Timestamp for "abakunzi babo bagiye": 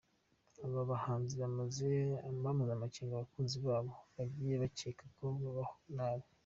3.15-4.53